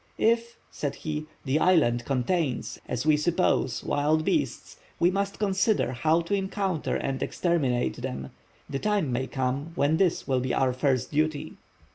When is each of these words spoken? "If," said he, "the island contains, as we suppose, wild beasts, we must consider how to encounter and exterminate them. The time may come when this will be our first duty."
"If," 0.17 0.57
said 0.71 0.95
he, 0.95 1.27
"the 1.45 1.59
island 1.59 2.05
contains, 2.05 2.79
as 2.87 3.05
we 3.05 3.15
suppose, 3.15 3.83
wild 3.83 4.25
beasts, 4.25 4.77
we 4.99 5.11
must 5.11 5.37
consider 5.37 5.91
how 5.91 6.21
to 6.21 6.33
encounter 6.33 6.95
and 6.95 7.21
exterminate 7.21 7.97
them. 7.97 8.31
The 8.67 8.79
time 8.79 9.11
may 9.11 9.27
come 9.27 9.73
when 9.75 9.97
this 9.97 10.27
will 10.27 10.39
be 10.39 10.55
our 10.55 10.73
first 10.73 11.11
duty." 11.11 11.53